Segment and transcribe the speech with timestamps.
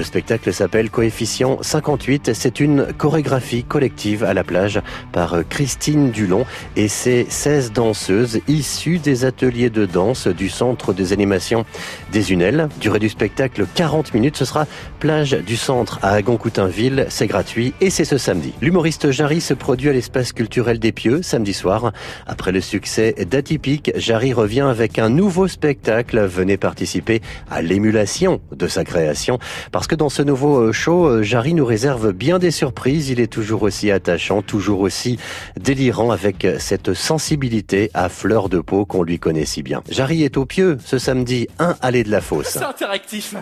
[0.00, 2.32] Le spectacle s'appelle Coefficient 58.
[2.32, 4.80] C'est une chorégraphie collective à la plage
[5.12, 11.12] par Christine Dulon et ses 16 danseuses issues des ateliers de danse du Centre des
[11.12, 11.66] animations
[12.12, 12.70] des Unelles.
[12.80, 14.38] Durée du spectacle 40 minutes.
[14.38, 14.66] Ce sera
[15.00, 17.04] plage du centre à Agon-Coutainville.
[17.10, 18.54] C'est gratuit et c'est ce samedi.
[18.62, 21.92] L'humoriste Jarry se produit à l'espace culturel des Pieux samedi soir.
[22.26, 26.20] Après le succès d'Atypique, Jarry revient avec un nouveau spectacle.
[26.20, 27.20] Venez participer
[27.50, 29.38] à l'émulation de sa création.
[29.72, 33.08] Parce que dans ce nouveau euh, show, euh, Jarry nous réserve bien des surprises.
[33.08, 35.18] Il est toujours aussi attachant, toujours aussi
[35.56, 39.82] délirant avec cette sensibilité à fleur de peau qu'on lui connaît si bien.
[39.88, 42.50] Jarry est au pieu ce samedi 1 allée de la Fosse.
[42.50, 43.34] C'est interactif.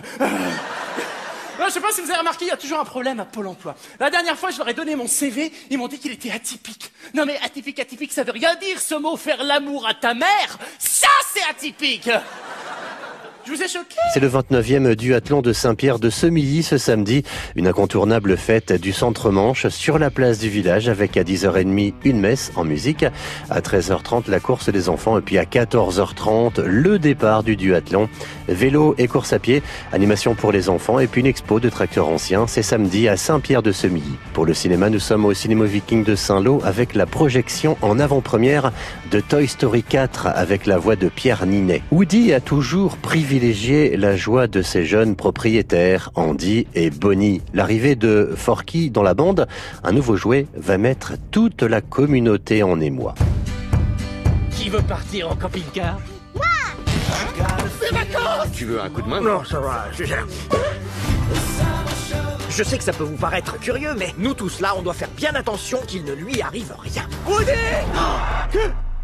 [1.67, 3.45] Je sais pas si vous avez remarqué, il y a toujours un problème à Pôle
[3.45, 3.75] emploi.
[3.99, 6.91] La dernière fois, je leur ai donné mon CV, ils m'ont dit qu'il était atypique.
[7.13, 10.57] Non mais atypique, atypique, ça veut rien dire ce mot faire l'amour à ta mère.
[10.79, 12.09] Ça, c'est atypique.
[12.09, 12.17] Je vous ai
[13.05, 13.28] choqué
[14.13, 17.23] C'est le 29e duathlon de Saint-Pierre de Semilly ce samedi.
[17.55, 22.51] Une incontournable fête du centre-manche sur la place du village avec à 10h30 une messe
[22.55, 23.05] en musique.
[23.49, 28.09] À 13h30 la course des enfants et puis à 14h30 le départ du duathlon.
[28.47, 32.09] Vélo et course à pied, animation pour les enfants et puis une expo de tracteurs
[32.09, 32.45] anciens.
[32.47, 34.17] C'est samedi à Saint-Pierre de Semilly.
[34.33, 38.71] Pour le cinéma, nous sommes au Cinéma Viking de Saint-Lô avec la projection en avant-première
[39.11, 41.83] de Toy Story 4 avec la voix de Pierre Ninet.
[41.91, 47.43] Woody a toujours privilégié privilégier la joie de ses jeunes propriétaires, Andy et Bonnie.
[47.53, 49.47] L'arrivée de Forky dans la bande,
[49.83, 53.13] un nouveau jouet, va mettre toute la communauté en émoi.
[54.49, 55.99] Qui veut partir en camping-car?
[56.33, 56.43] Moi
[58.51, 59.21] Tu veux un coup de main?
[59.21, 60.25] Non, ça va, je gère.
[62.49, 65.11] Je sais que ça peut vous paraître curieux, mais nous tous là, on doit faire
[65.15, 67.03] bien attention qu'il ne lui arrive rien.
[67.27, 67.51] Woody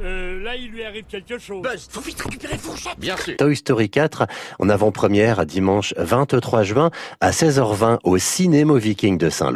[0.02, 1.62] euh, là, il lui arrive quelque chose.
[1.62, 3.38] Buzz, faut vite récupérer Fourchette Bien sûr.
[3.38, 4.28] Toy Story 4
[4.60, 9.54] en avant-première dimanche 23 juin à 16h20 au Cinéma Viking de Saint-Lô.